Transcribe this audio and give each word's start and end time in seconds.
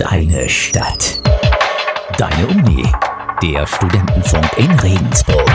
Deine 0.00 0.48
Stadt. 0.48 1.20
Deine 2.16 2.46
Uni. 2.46 2.90
Der 3.42 3.66
Studentenfunk 3.66 4.48
in 4.56 4.70
Regensburg. 4.80 5.46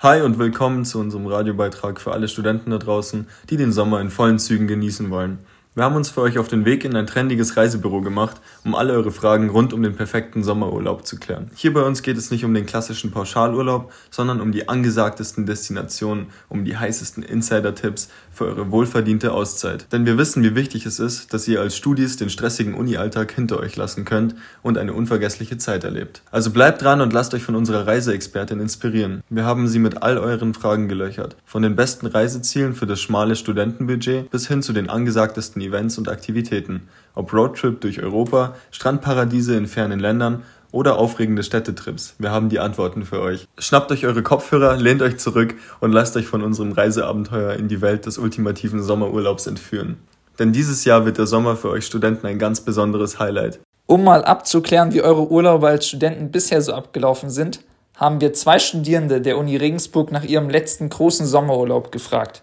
Hi 0.00 0.20
und 0.22 0.40
willkommen 0.40 0.84
zu 0.84 0.98
unserem 0.98 1.28
Radiobeitrag 1.28 2.00
für 2.00 2.10
alle 2.10 2.26
Studenten 2.26 2.72
da 2.72 2.78
draußen, 2.78 3.28
die 3.50 3.56
den 3.56 3.70
Sommer 3.70 4.00
in 4.00 4.10
vollen 4.10 4.40
Zügen 4.40 4.66
genießen 4.66 5.10
wollen. 5.10 5.38
Wir 5.76 5.82
haben 5.82 5.96
uns 5.96 6.08
für 6.08 6.20
euch 6.20 6.38
auf 6.38 6.46
den 6.46 6.64
Weg 6.64 6.84
in 6.84 6.94
ein 6.94 7.08
trendiges 7.08 7.56
Reisebüro 7.56 8.00
gemacht, 8.00 8.40
um 8.64 8.76
alle 8.76 8.92
eure 8.92 9.10
Fragen 9.10 9.50
rund 9.50 9.72
um 9.72 9.82
den 9.82 9.96
perfekten 9.96 10.44
Sommerurlaub 10.44 11.04
zu 11.04 11.18
klären. 11.18 11.50
Hier 11.56 11.72
bei 11.72 11.82
uns 11.82 12.02
geht 12.02 12.16
es 12.16 12.30
nicht 12.30 12.44
um 12.44 12.54
den 12.54 12.64
klassischen 12.64 13.10
Pauschalurlaub, 13.10 13.92
sondern 14.08 14.40
um 14.40 14.52
die 14.52 14.68
angesagtesten 14.68 15.46
Destinationen, 15.46 16.28
um 16.48 16.64
die 16.64 16.76
heißesten 16.76 17.24
Insider-Tipps 17.24 18.08
für 18.34 18.46
eure 18.46 18.70
wohlverdiente 18.70 19.32
Auszeit. 19.32 19.92
Denn 19.92 20.06
wir 20.06 20.18
wissen, 20.18 20.42
wie 20.42 20.54
wichtig 20.54 20.86
es 20.86 20.98
ist, 20.98 21.32
dass 21.32 21.48
ihr 21.48 21.60
als 21.60 21.76
Studis 21.76 22.16
den 22.16 22.30
stressigen 22.30 22.74
Uni-Alltag 22.74 23.32
hinter 23.32 23.60
euch 23.60 23.76
lassen 23.76 24.04
könnt 24.04 24.34
und 24.62 24.76
eine 24.76 24.92
unvergessliche 24.92 25.56
Zeit 25.56 25.84
erlebt. 25.84 26.22
Also 26.30 26.50
bleibt 26.50 26.82
dran 26.82 27.00
und 27.00 27.12
lasst 27.12 27.34
euch 27.34 27.42
von 27.42 27.54
unserer 27.54 27.86
Reiseexpertin 27.86 28.60
inspirieren. 28.60 29.22
Wir 29.30 29.44
haben 29.44 29.68
sie 29.68 29.78
mit 29.78 30.02
all 30.02 30.18
euren 30.18 30.54
Fragen 30.54 30.88
gelöchert. 30.88 31.36
Von 31.46 31.62
den 31.62 31.76
besten 31.76 32.06
Reisezielen 32.06 32.74
für 32.74 32.86
das 32.86 33.00
schmale 33.00 33.36
Studentenbudget 33.36 34.30
bis 34.30 34.48
hin 34.48 34.62
zu 34.62 34.72
den 34.72 34.90
angesagtesten 34.90 35.62
Events 35.62 35.98
und 35.98 36.08
Aktivitäten, 36.08 36.88
ob 37.14 37.32
Roadtrip 37.32 37.80
durch 37.80 38.02
Europa, 38.02 38.56
Strandparadiese 38.70 39.56
in 39.56 39.66
fernen 39.66 40.00
Ländern 40.00 40.42
oder 40.74 40.98
aufregende 40.98 41.44
Städtetrips. 41.44 42.16
Wir 42.18 42.32
haben 42.32 42.48
die 42.48 42.58
Antworten 42.58 43.04
für 43.04 43.20
euch. 43.20 43.46
Schnappt 43.58 43.92
euch 43.92 44.06
eure 44.06 44.24
Kopfhörer, 44.24 44.76
lehnt 44.76 45.02
euch 45.02 45.18
zurück 45.18 45.54
und 45.78 45.92
lasst 45.92 46.16
euch 46.16 46.26
von 46.26 46.42
unserem 46.42 46.72
Reiseabenteuer 46.72 47.54
in 47.54 47.68
die 47.68 47.80
Welt 47.80 48.06
des 48.06 48.18
ultimativen 48.18 48.82
Sommerurlaubs 48.82 49.46
entführen. 49.46 49.98
Denn 50.40 50.52
dieses 50.52 50.84
Jahr 50.84 51.06
wird 51.06 51.16
der 51.16 51.26
Sommer 51.26 51.54
für 51.54 51.70
euch 51.70 51.86
Studenten 51.86 52.26
ein 52.26 52.40
ganz 52.40 52.60
besonderes 52.60 53.20
Highlight. 53.20 53.60
Um 53.86 54.02
mal 54.02 54.24
abzuklären, 54.24 54.92
wie 54.92 55.02
eure 55.02 55.30
Urlaube 55.30 55.68
als 55.68 55.86
Studenten 55.86 56.32
bisher 56.32 56.60
so 56.60 56.72
abgelaufen 56.72 57.30
sind, 57.30 57.60
haben 57.94 58.20
wir 58.20 58.32
zwei 58.32 58.58
Studierende 58.58 59.20
der 59.20 59.38
Uni 59.38 59.56
Regensburg 59.56 60.10
nach 60.10 60.24
ihrem 60.24 60.50
letzten 60.50 60.88
großen 60.88 61.26
Sommerurlaub 61.26 61.92
gefragt. 61.92 62.42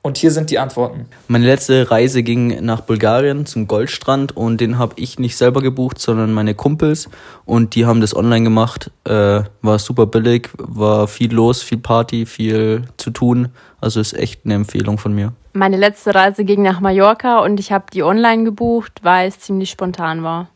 Und 0.00 0.16
hier 0.16 0.30
sind 0.30 0.50
die 0.50 0.58
Antworten. 0.58 1.06
Meine 1.26 1.46
letzte 1.46 1.90
Reise 1.90 2.22
ging 2.22 2.64
nach 2.64 2.82
Bulgarien 2.82 3.46
zum 3.46 3.66
Goldstrand 3.66 4.36
und 4.36 4.60
den 4.60 4.78
habe 4.78 4.94
ich 4.96 5.18
nicht 5.18 5.36
selber 5.36 5.60
gebucht, 5.60 5.98
sondern 5.98 6.32
meine 6.32 6.54
Kumpels 6.54 7.08
und 7.44 7.74
die 7.74 7.84
haben 7.84 8.00
das 8.00 8.14
online 8.14 8.44
gemacht. 8.44 8.90
Äh, 9.04 9.42
war 9.60 9.78
super 9.78 10.06
billig, 10.06 10.50
war 10.56 11.08
viel 11.08 11.34
los, 11.34 11.62
viel 11.62 11.78
Party, 11.78 12.26
viel 12.26 12.84
zu 12.96 13.10
tun. 13.10 13.48
Also 13.80 14.00
ist 14.00 14.14
echt 14.14 14.44
eine 14.44 14.54
Empfehlung 14.54 14.98
von 14.98 15.14
mir. 15.14 15.32
Meine 15.52 15.76
letzte 15.76 16.14
Reise 16.14 16.44
ging 16.44 16.62
nach 16.62 16.80
Mallorca 16.80 17.40
und 17.40 17.58
ich 17.58 17.72
habe 17.72 17.86
die 17.92 18.04
online 18.04 18.44
gebucht, 18.44 19.00
weil 19.02 19.28
es 19.28 19.40
ziemlich 19.40 19.70
spontan 19.70 20.22
war. 20.22 20.48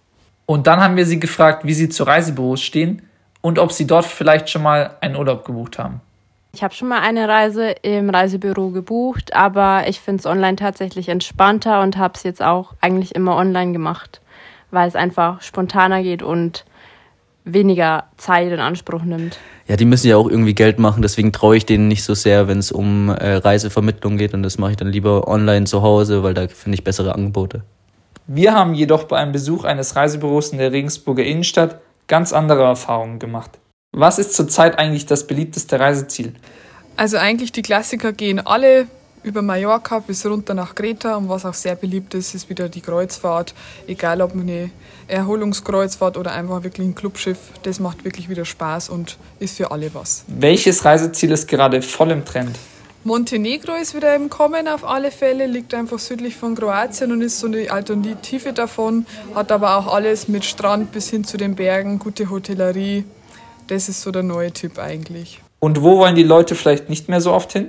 Und 0.47 0.69
dann 0.69 0.81
haben 0.81 0.97
wir 0.97 1.07
sie 1.07 1.19
gefragt, 1.19 1.65
wie 1.67 1.75
sie 1.75 1.89
zu 1.89 2.05
Reisebüros 2.05 2.61
stehen 2.61 3.03
und 3.41 3.59
ob 3.59 3.73
sie 3.73 3.87
dort 3.87 4.07
vielleicht 4.07 4.49
schon 4.51 4.63
mal 4.63 4.97
einen 5.01 5.17
Urlaub 5.17 5.45
gebucht 5.45 5.79
haben. 5.79 6.01
Ich 6.55 6.63
habe 6.63 6.75
schon 6.75 6.89
mal 6.89 7.01
eine 7.01 7.29
Reise 7.29 7.71
im 7.81 8.11
Reisebüro 8.11 8.71
gebucht, 8.71 9.35
aber 9.35 9.85
ich 9.89 10.01
finde 10.01 10.21
es 10.21 10.27
online 10.27 10.57
tatsächlich 10.57 11.09
entspannter 11.09 11.81
und 11.81 11.97
habe 11.97 12.13
es 12.15 12.25
jetzt 12.25 12.43
auch 12.43 12.75
eigentlich 12.83 13.15
immer 13.15 13.37
online 13.37 13.73
gemacht, 13.73 14.21
weil 14.71 14.87
es 14.87 14.95
einfach 14.95 15.41
spontaner 15.41 16.03
geht 16.03 16.23
und 16.23 16.67
weniger 17.45 18.05
Zeit 18.19 18.53
in 18.53 18.61
Anspruch 18.61 19.03
nimmt. 19.03 19.39
Ja, 19.67 19.77
die 19.77 19.87
müssen 19.87 20.09
ja 20.09 20.19
auch 20.19 20.29
irgendwie 20.29 20.55
Geld 20.55 20.79
machen, 20.79 21.01
deswegen 21.01 21.33
traue 21.33 21.57
ich 21.57 21.65
denen 21.65 21.89
nicht 21.89 22.05
so 22.05 22.13
sehr, 22.13 22.49
wenn 22.49 22.59
es 22.59 22.71
um 22.71 23.09
äh, 23.09 23.37
Reisevermittlung 23.37 24.19
geht 24.19 24.35
und 24.35 24.43
das 24.43 24.59
mache 24.59 24.73
ich 24.73 24.77
dann 24.77 24.89
lieber 24.89 25.27
online 25.29 25.65
zu 25.65 25.81
Hause, 25.81 26.23
weil 26.23 26.35
da 26.35 26.49
finde 26.49 26.77
ich 26.77 26.85
bessere 26.85 27.15
Angebote. 27.15 27.63
Wir 28.27 28.53
haben 28.53 28.75
jedoch 28.75 29.05
bei 29.05 29.17
einem 29.17 29.33
Besuch 29.33 29.65
eines 29.65 29.97
Reisebüros 29.97 30.51
in 30.51 30.59
der 30.59 30.71
Regensburger 30.71 31.25
Innenstadt 31.25 31.81
ganz 32.09 32.35
andere 32.35 32.63
Erfahrungen 32.63 33.19
gemacht. 33.19 33.59
Was 33.95 34.19
ist 34.19 34.33
zurzeit 34.33 34.79
eigentlich 34.79 35.05
das 35.05 35.27
beliebteste 35.27 35.79
Reiseziel? 35.79 36.33
Also 36.97 37.19
eigentlich 37.19 37.53
die 37.53 37.61
Klassiker 37.61 38.15
gehen 38.15 38.41
alle 38.41 38.87
über 39.23 39.43
Mallorca 39.43 39.99
bis 39.99 40.25
runter 40.25 40.55
nach 40.55 40.75
Kreta 40.75 41.17
und 41.17 41.29
was 41.29 41.45
auch 41.45 41.53
sehr 41.53 41.75
beliebt 41.75 42.15
ist, 42.15 42.35
ist 42.35 42.49
wieder 42.49 42.71
die 42.71 42.81
Kreuzfahrt. 42.81 43.53
Egal 43.87 44.23
ob 44.23 44.33
eine 44.33 44.71
Erholungskreuzfahrt 45.09 46.17
oder 46.17 46.33
einfach 46.33 46.65
wirklich 46.65 46.87
ein 46.87 46.95
Clubschiff, 46.95 47.37
das 47.65 47.81
macht 47.81 48.03
wirklich 48.07 48.31
wieder 48.31 48.47
Spaß 48.47 48.89
und 48.89 49.19
ist 49.41 49.59
für 49.59 49.71
alle 49.71 49.93
was. 49.93 50.25
Welches 50.27 50.87
Reiseziel 50.87 51.31
ist 51.31 51.47
gerade 51.47 51.83
voll 51.83 52.13
im 52.13 52.25
Trend? 52.25 52.57
Montenegro 53.05 53.75
ist 53.75 53.95
wieder 53.95 54.15
im 54.15 54.31
Kommen 54.31 54.69
auf 54.69 54.85
alle 54.85 55.11
Fälle, 55.11 55.45
liegt 55.47 55.75
einfach 55.75 55.99
südlich 55.99 56.35
von 56.35 56.55
Kroatien 56.55 57.13
und 57.13 57.21
ist 57.21 57.41
so 57.41 57.47
eine 57.47 57.71
Alternative 57.71 58.55
davon, 58.55 59.05
hat 59.35 59.53
aber 59.53 59.77
auch 59.77 59.93
alles 59.93 60.29
mit 60.29 60.47
Strand 60.47 60.93
bis 60.93 61.11
hin 61.11 61.25
zu 61.25 61.37
den 61.37 61.57
Bergen, 61.57 61.99
gute 61.99 62.31
Hotellerie, 62.31 63.05
das 63.67 63.89
ist 63.89 64.03
so 64.03 64.11
der 64.11 64.23
neue 64.23 64.53
Typ 64.53 64.79
eigentlich. 64.79 65.41
Und 65.61 65.83
wo 65.83 65.99
wollen 65.99 66.17
die 66.17 66.23
Leute 66.23 66.55
vielleicht 66.55 66.89
nicht 66.89 67.09
mehr 67.09 67.21
so 67.21 67.33
oft 67.33 67.53
hin? 67.53 67.69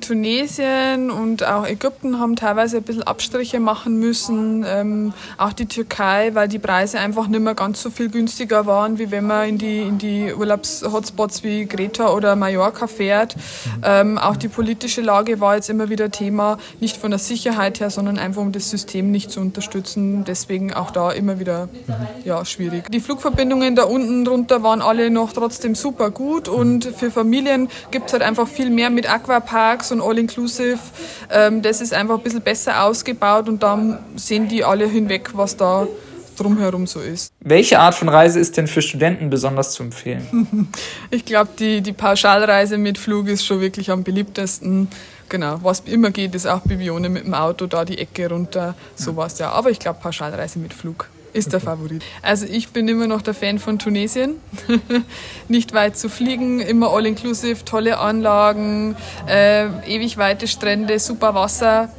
Tunesien 0.00 1.10
und 1.10 1.44
auch 1.44 1.66
Ägypten 1.66 2.18
haben 2.18 2.36
teilweise 2.36 2.78
ein 2.78 2.82
bisschen 2.82 3.02
Abstriche 3.02 3.60
machen 3.60 3.98
müssen. 3.98 4.64
Ähm, 4.66 5.12
auch 5.36 5.52
die 5.52 5.66
Türkei, 5.66 6.30
weil 6.34 6.48
die 6.48 6.58
Preise 6.58 6.98
einfach 6.98 7.28
nicht 7.28 7.40
mehr 7.40 7.54
ganz 7.54 7.82
so 7.82 7.90
viel 7.90 8.08
günstiger 8.08 8.66
waren, 8.66 8.98
wie 8.98 9.10
wenn 9.10 9.26
man 9.26 9.48
in 9.48 9.58
die, 9.58 9.80
in 9.80 9.98
die 9.98 10.32
Urlaubshotspots 10.32 11.42
wie 11.42 11.66
Greta 11.66 12.10
oder 12.12 12.36
Mallorca 12.36 12.86
fährt. 12.86 13.36
Ähm, 13.82 14.18
auch 14.18 14.36
die 14.36 14.48
politische 14.48 15.00
Lage 15.00 15.40
war 15.40 15.56
jetzt 15.56 15.70
immer 15.70 15.88
wieder 15.88 16.10
Thema, 16.10 16.58
nicht 16.80 16.96
von 16.96 17.10
der 17.10 17.18
Sicherheit 17.18 17.80
her, 17.80 17.90
sondern 17.90 18.18
einfach 18.18 18.42
um 18.42 18.52
das 18.52 18.70
System 18.70 19.10
nicht 19.10 19.30
zu 19.30 19.40
unterstützen. 19.40 20.24
Deswegen 20.24 20.72
auch 20.74 20.90
da 20.90 21.10
immer 21.10 21.38
wieder 21.38 21.68
ja, 22.24 22.44
schwierig. 22.44 22.90
Die 22.90 23.00
Flugverbindungen 23.00 23.76
da 23.76 23.84
unten 23.84 24.24
drunter 24.24 24.62
waren 24.62 24.82
alle 24.82 25.10
noch 25.10 25.32
trotzdem 25.32 25.74
super 25.74 26.10
gut 26.10 26.48
und 26.48 26.84
für 26.84 27.10
Familien 27.10 27.68
gibt 27.90 28.06
es 28.06 28.12
halt 28.12 28.22
einfach 28.22 28.48
viel 28.48 28.70
mehr 28.70 28.90
mit 28.90 29.10
Aqua 29.10 29.40
Parks 29.88 29.92
und 29.92 30.00
All-Inclusive, 30.00 30.78
ähm, 31.30 31.62
das 31.62 31.80
ist 31.80 31.92
einfach 31.92 32.16
ein 32.16 32.22
bisschen 32.22 32.42
besser 32.42 32.84
ausgebaut 32.84 33.48
und 33.48 33.62
dann 33.62 33.98
sehen 34.16 34.48
die 34.48 34.64
alle 34.64 34.86
hinweg, 34.86 35.30
was 35.34 35.56
da 35.56 35.86
drumherum 36.36 36.86
so 36.86 37.00
ist. 37.00 37.32
Welche 37.40 37.80
Art 37.80 37.94
von 37.94 38.08
Reise 38.08 38.38
ist 38.38 38.56
denn 38.56 38.68
für 38.68 38.80
Studenten 38.80 39.28
besonders 39.28 39.72
zu 39.72 39.82
empfehlen? 39.82 40.68
ich 41.10 41.24
glaube, 41.24 41.50
die, 41.58 41.80
die 41.80 41.92
Pauschalreise 41.92 42.78
mit 42.78 42.96
Flug 42.96 43.28
ist 43.28 43.44
schon 43.44 43.60
wirklich 43.60 43.90
am 43.90 44.04
beliebtesten. 44.04 44.88
Genau, 45.28 45.58
was 45.62 45.80
immer 45.80 46.10
geht, 46.10 46.34
ist 46.34 46.46
auch 46.46 46.60
Bibione 46.60 47.08
mit 47.08 47.24
dem 47.24 47.34
Auto 47.34 47.66
da 47.66 47.84
die 47.84 47.98
Ecke 47.98 48.28
runter, 48.30 48.74
sowas 48.94 49.38
ja. 49.38 49.50
Aber 49.50 49.70
ich 49.70 49.78
glaube, 49.78 49.98
Pauschalreise 50.00 50.58
mit 50.58 50.72
Flug 50.72 51.08
ist 51.32 51.52
der 51.52 51.60
Favorit. 51.60 52.02
Also 52.22 52.46
ich 52.46 52.70
bin 52.70 52.88
immer 52.88 53.06
noch 53.06 53.22
der 53.22 53.34
Fan 53.34 53.58
von 53.58 53.78
Tunesien. 53.78 54.36
Nicht 55.48 55.72
weit 55.72 55.96
zu 55.96 56.08
fliegen, 56.08 56.60
immer 56.60 56.90
all-inclusive, 56.92 57.64
tolle 57.64 57.98
Anlagen, 57.98 58.96
äh, 59.26 59.66
ewig 59.86 60.18
weite 60.18 60.46
Strände, 60.46 60.98
super 60.98 61.34
Wasser. 61.34 61.90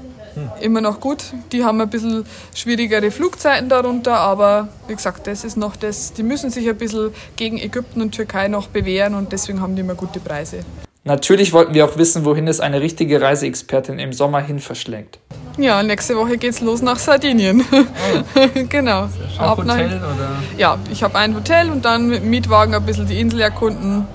Immer 0.62 0.81
noch 0.81 1.00
gut. 1.00 1.23
Die 1.51 1.66
haben 1.66 1.81
ein 1.81 1.89
bisschen 1.89 2.25
schwierigere 2.56 3.12
Flugzeiten 3.12 3.68
darunter, 3.68 4.18
aber 4.18 4.69
wie 4.88 4.95
gesagt, 4.95 5.28
das 5.28 5.44
ist 5.44 5.57
noch 5.57 5.75
das. 5.75 6.13
Die 6.13 6.23
müssen 6.23 6.50
sich 6.50 6.69
ein 6.69 6.78
bisschen 6.78 7.12
gegen 7.35 7.57
Ägypten 7.57 8.01
und 8.01 8.12
Türkei 8.13 8.47
noch 8.47 8.68
bewähren 8.68 9.16
und 9.16 9.31
deswegen 9.31 9.62
haben 9.62 9.75
die 9.75 9.81
immer 9.81 9.95
gute 9.95 10.19
Preise. 10.19 10.59
Natürlich 11.03 11.53
wollten 11.53 11.73
wir 11.73 11.85
auch 11.85 11.97
wissen, 11.97 12.25
wohin 12.25 12.47
es 12.47 12.59
eine 12.59 12.81
richtige 12.81 13.22
Reiseexpertin 13.22 14.00
im 14.00 14.13
Sommer 14.13 14.41
hin 14.41 14.59
verschlägt. 14.59 15.19
Ja, 15.58 15.84
nächste 15.84 16.16
Woche 16.16 16.38
geht's 16.38 16.62
los 16.62 16.82
nach 16.82 16.98
Sardinien. 16.98 17.64
Oh. 17.72 18.48
genau. 18.70 19.10
Auch 19.40 19.58
Hotel 19.58 19.98
oder? 19.98 20.32
Ja, 20.58 20.78
ich 20.92 21.04
habe 21.04 21.18
ein 21.18 21.36
Hotel 21.36 21.70
und 21.70 21.84
dann 21.84 22.08
mit 22.08 22.22
dem 22.22 22.30
Mietwagen 22.30 22.74
ein 22.74 22.86
bisschen 22.86 23.08
die 23.08 23.20
Insel 23.20 23.42
erkunden, 23.42 24.08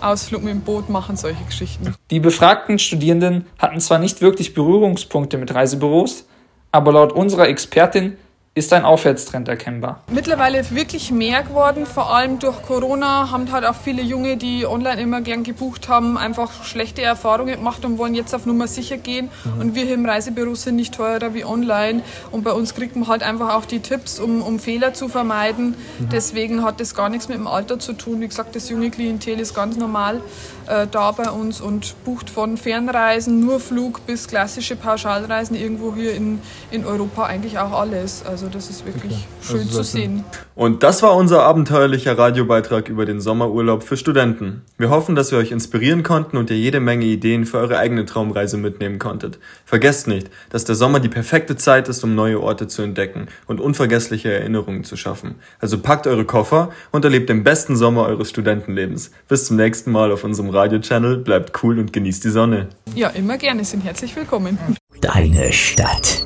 Ausflug 0.00 0.42
mit 0.42 0.52
dem 0.52 0.60
Boot 0.60 0.90
machen, 0.90 1.16
solche 1.16 1.42
Geschichten. 1.44 1.94
Die 2.10 2.20
befragten 2.20 2.78
Studierenden 2.78 3.46
hatten 3.58 3.80
zwar 3.80 3.98
nicht 3.98 4.20
wirklich 4.20 4.54
Berührungspunkte 4.54 5.38
mit 5.38 5.54
Reisebüros, 5.54 6.26
aber 6.72 6.92
laut 6.92 7.12
unserer 7.12 7.48
Expertin 7.48 8.16
ist 8.56 8.72
ein 8.72 8.84
Aufwärtstrend 8.84 9.48
erkennbar. 9.48 10.00
Mittlerweile 10.12 10.70
wirklich 10.70 11.10
mehr 11.10 11.42
geworden, 11.42 11.86
vor 11.86 12.14
allem 12.14 12.38
durch 12.38 12.62
Corona 12.62 13.32
haben 13.32 13.50
halt 13.50 13.64
auch 13.64 13.74
viele 13.74 14.00
Junge, 14.00 14.36
die 14.36 14.64
online 14.64 15.00
immer 15.00 15.20
gern 15.22 15.42
gebucht 15.42 15.88
haben, 15.88 16.16
einfach 16.16 16.62
schlechte 16.62 17.02
Erfahrungen 17.02 17.56
gemacht 17.56 17.84
und 17.84 17.98
wollen 17.98 18.14
jetzt 18.14 18.32
auf 18.32 18.46
Nummer 18.46 18.68
sicher 18.68 18.96
gehen. 18.96 19.28
Mhm. 19.44 19.60
Und 19.60 19.74
wir 19.74 19.84
hier 19.84 19.94
im 19.94 20.06
Reisebüro 20.06 20.54
sind 20.54 20.76
nicht 20.76 20.94
teurer 20.94 21.34
wie 21.34 21.44
online 21.44 22.02
und 22.30 22.44
bei 22.44 22.52
uns 22.52 22.76
kriegt 22.76 22.94
man 22.94 23.08
halt 23.08 23.24
einfach 23.24 23.54
auch 23.54 23.64
die 23.64 23.80
Tipps, 23.80 24.20
um, 24.20 24.40
um 24.40 24.60
Fehler 24.60 24.94
zu 24.94 25.08
vermeiden. 25.08 25.74
Mhm. 25.98 26.08
Deswegen 26.10 26.62
hat 26.62 26.78
das 26.78 26.94
gar 26.94 27.08
nichts 27.08 27.28
mit 27.28 27.38
dem 27.38 27.48
Alter 27.48 27.80
zu 27.80 27.92
tun. 27.92 28.20
Wie 28.20 28.28
gesagt, 28.28 28.54
das 28.54 28.68
junge 28.68 28.90
Klientel 28.90 29.40
ist 29.40 29.54
ganz 29.54 29.76
normal 29.76 30.20
äh, 30.66 30.86
da 30.90 31.12
bei 31.12 31.30
uns 31.30 31.60
und 31.60 31.94
bucht 32.04 32.30
von 32.30 32.56
Fernreisen, 32.56 33.40
nur 33.40 33.60
Flug 33.60 34.06
bis 34.06 34.28
klassische 34.28 34.76
Pauschalreisen 34.76 35.56
irgendwo 35.56 35.94
hier 35.94 36.14
in, 36.14 36.40
in 36.70 36.84
Europa 36.84 37.24
eigentlich 37.24 37.58
auch 37.58 37.72
alles. 37.72 38.24
Also 38.24 38.43
Also 38.44 38.58
das 38.58 38.68
ist 38.68 38.84
wirklich 38.84 39.26
schön 39.42 39.60
also 39.60 39.78
zu 39.78 39.82
sehen. 39.84 40.22
Und 40.54 40.82
das 40.82 41.02
war 41.02 41.16
unser 41.16 41.44
abenteuerlicher 41.44 42.18
Radiobeitrag 42.18 42.90
über 42.90 43.06
den 43.06 43.18
Sommerurlaub 43.18 43.82
für 43.82 43.96
Studenten. 43.96 44.60
Wir 44.76 44.90
hoffen, 44.90 45.14
dass 45.14 45.32
wir 45.32 45.38
euch 45.38 45.50
inspirieren 45.50 46.02
konnten 46.02 46.36
und 46.36 46.50
ihr 46.50 46.58
jede 46.58 46.78
Menge 46.78 47.06
Ideen 47.06 47.46
für 47.46 47.56
eure 47.56 47.78
eigene 47.78 48.04
Traumreise 48.04 48.58
mitnehmen 48.58 48.98
konntet. 48.98 49.38
Vergesst 49.64 50.08
nicht, 50.08 50.28
dass 50.50 50.66
der 50.66 50.74
Sommer 50.74 51.00
die 51.00 51.08
perfekte 51.08 51.56
Zeit 51.56 51.88
ist, 51.88 52.04
um 52.04 52.14
neue 52.14 52.38
Orte 52.38 52.68
zu 52.68 52.82
entdecken 52.82 53.28
und 53.46 53.62
unvergessliche 53.62 54.30
Erinnerungen 54.30 54.84
zu 54.84 54.98
schaffen. 54.98 55.36
Also 55.58 55.78
packt 55.78 56.06
eure 56.06 56.26
Koffer 56.26 56.68
und 56.90 57.02
erlebt 57.06 57.30
den 57.30 57.44
besten 57.44 57.76
Sommer 57.76 58.04
eures 58.04 58.28
Studentenlebens. 58.28 59.10
Bis 59.26 59.46
zum 59.46 59.56
nächsten 59.56 59.90
Mal 59.90 60.12
auf 60.12 60.22
unserem 60.22 60.50
Radio-Channel. 60.50 61.16
Bleibt 61.16 61.62
cool 61.62 61.78
und 61.78 61.94
genießt 61.94 62.22
die 62.22 62.30
Sonne. 62.30 62.68
Ja, 62.94 63.08
immer 63.08 63.38
gerne. 63.38 63.64
Sind 63.64 63.84
herzlich 63.84 64.14
willkommen. 64.14 64.58
Deine 65.00 65.50
Stadt. 65.50 66.22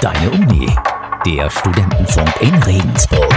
Deine 0.00 0.30
Uni. 0.30 0.68
Der 1.26 1.48
Studentenfunk 1.48 2.40
in 2.42 2.54
Regensburg. 2.64 3.30